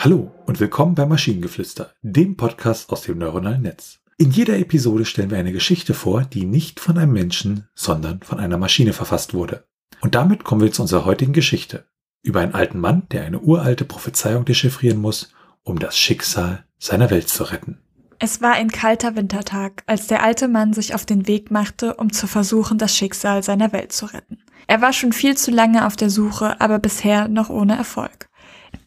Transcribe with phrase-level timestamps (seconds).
[0.00, 3.98] Hallo und willkommen bei Maschinengeflüster, dem Podcast aus dem neuronalen Netz.
[4.16, 8.38] In jeder Episode stellen wir eine Geschichte vor, die nicht von einem Menschen, sondern von
[8.38, 9.64] einer Maschine verfasst wurde.
[10.00, 11.84] Und damit kommen wir zu unserer heutigen Geschichte.
[12.22, 15.32] Über einen alten Mann, der eine uralte Prophezeiung dechiffrieren muss,
[15.64, 17.78] um das Schicksal seiner Welt zu retten.
[18.20, 22.12] Es war ein kalter Wintertag, als der alte Mann sich auf den Weg machte, um
[22.12, 24.38] zu versuchen, das Schicksal seiner Welt zu retten.
[24.68, 28.27] Er war schon viel zu lange auf der Suche, aber bisher noch ohne Erfolg.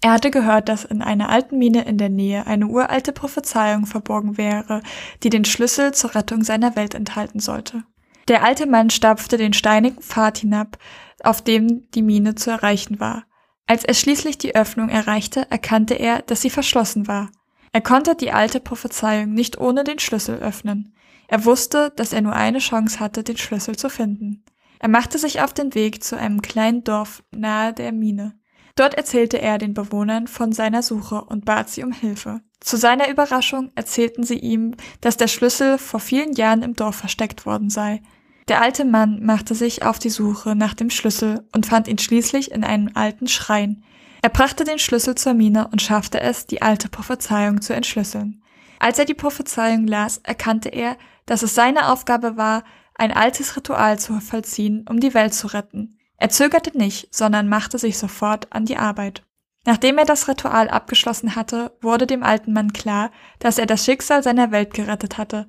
[0.00, 4.36] Er hatte gehört, dass in einer alten Mine in der Nähe eine uralte Prophezeiung verborgen
[4.36, 4.82] wäre,
[5.22, 7.84] die den Schlüssel zur Rettung seiner Welt enthalten sollte.
[8.28, 10.78] Der alte Mann stapfte den steinigen Pfad hinab,
[11.22, 13.24] auf dem die Mine zu erreichen war.
[13.66, 17.30] Als er schließlich die Öffnung erreichte, erkannte er, dass sie verschlossen war.
[17.72, 20.94] Er konnte die alte Prophezeiung nicht ohne den Schlüssel öffnen.
[21.28, 24.44] Er wusste, dass er nur eine Chance hatte, den Schlüssel zu finden.
[24.78, 28.38] Er machte sich auf den Weg zu einem kleinen Dorf nahe der Mine.
[28.76, 32.42] Dort erzählte er den Bewohnern von seiner Suche und bat sie um Hilfe.
[32.60, 37.46] Zu seiner Überraschung erzählten sie ihm, dass der Schlüssel vor vielen Jahren im Dorf versteckt
[37.46, 38.02] worden sei.
[38.48, 42.52] Der alte Mann machte sich auf die Suche nach dem Schlüssel und fand ihn schließlich
[42.52, 43.82] in einem alten Schrein.
[44.22, 48.42] Er brachte den Schlüssel zur Mine und schaffte es, die alte Prophezeiung zu entschlüsseln.
[48.78, 52.62] Als er die Prophezeiung las, erkannte er, dass es seine Aufgabe war,
[52.94, 55.95] ein altes Ritual zu vollziehen, um die Welt zu retten.
[56.18, 59.22] Er zögerte nicht, sondern machte sich sofort an die Arbeit.
[59.66, 64.22] Nachdem er das Ritual abgeschlossen hatte, wurde dem alten Mann klar, dass er das Schicksal
[64.22, 65.46] seiner Welt gerettet hatte.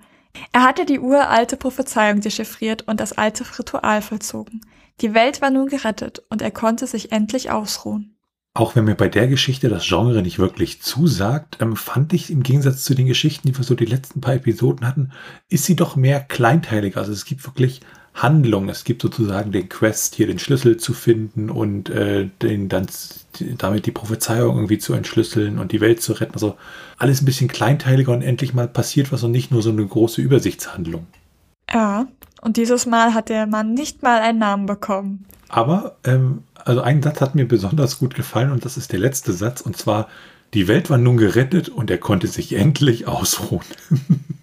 [0.52, 4.62] Er hatte die uralte Prophezeiung dechiffriert und das alte Ritual vollzogen.
[5.02, 8.18] Die Welt war nun gerettet und er konnte sich endlich ausruhen.
[8.56, 12.42] Auch wenn mir bei der Geschichte das Genre nicht wirklich zusagt, ähm, fand ich im
[12.42, 15.12] Gegensatz zu den Geschichten, die wir so die letzten paar Episoden hatten,
[15.48, 16.98] ist sie doch mehr kleinteilig.
[16.98, 17.82] Also es gibt wirklich
[18.18, 18.68] Handlung.
[18.70, 22.88] Es gibt sozusagen den Quest, hier den Schlüssel zu finden und äh, den dann
[23.58, 26.33] damit die Prophezeiung irgendwie zu entschlüsseln und die Welt zu retten.
[26.33, 26.58] Also
[26.98, 30.22] alles ein bisschen kleinteiliger und endlich mal passiert was und nicht nur so eine große
[30.22, 31.05] Übersichtshandlung.
[31.72, 32.08] Ja,
[32.42, 35.26] und dieses Mal hat der Mann nicht mal einen Namen bekommen.
[35.49, 39.34] Aber, ähm, also ein Satz hat mir besonders gut gefallen und das ist der letzte
[39.34, 40.08] Satz und zwar,
[40.54, 43.66] die Welt war nun gerettet und er konnte sich endlich ausruhen.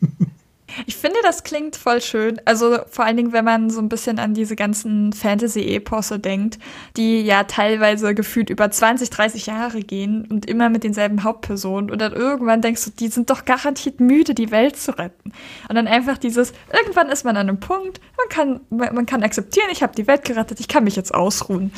[0.87, 2.41] Ich finde, das klingt voll schön.
[2.45, 6.59] Also vor allen Dingen, wenn man so ein bisschen an diese ganzen Fantasy-Eposse denkt,
[6.97, 11.91] die ja teilweise gefühlt über 20, 30 Jahre gehen und immer mit denselben Hauptpersonen.
[11.91, 15.33] Und dann irgendwann denkst du, die sind doch garantiert müde, die Welt zu retten.
[15.69, 19.69] Und dann einfach dieses, irgendwann ist man an einem Punkt, man kann, man kann akzeptieren,
[19.71, 21.73] ich habe die Welt gerettet, ich kann mich jetzt ausruhen.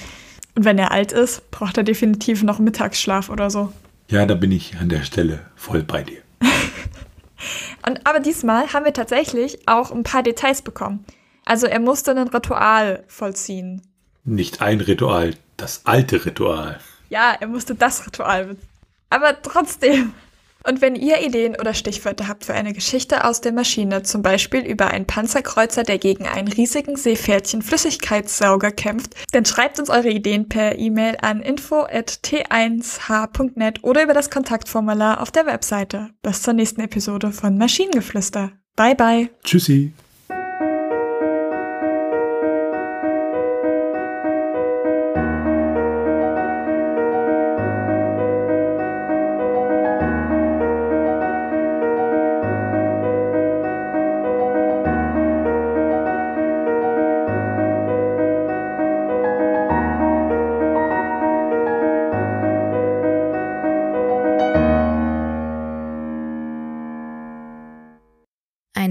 [0.55, 3.73] Und wenn er alt ist, braucht er definitiv noch Mittagsschlaf oder so.
[4.09, 6.26] Ja, da bin ich an der Stelle voll bei dir.
[7.87, 11.05] Und, aber diesmal haben wir tatsächlich auch ein paar Details bekommen.
[11.45, 13.83] Also er musste ein Ritual vollziehen.
[14.25, 16.81] Nicht ein Ritual, das alte Ritual.
[17.09, 18.57] Ja, er musste das Ritual.
[19.09, 20.13] Aber trotzdem.
[20.67, 24.61] Und wenn ihr Ideen oder Stichwörter habt für eine Geschichte aus der Maschine, zum Beispiel
[24.61, 30.49] über einen Panzerkreuzer, der gegen einen riesigen Seepferdchen Flüssigkeitssauger kämpft, dann schreibt uns eure Ideen
[30.49, 36.11] per E-Mail an info@t1h.net oder über das Kontaktformular auf der Webseite.
[36.23, 38.53] Bis zur nächsten Episode von Maschinengeflüster.
[38.75, 39.29] Bye bye.
[39.45, 39.93] Tschüssi.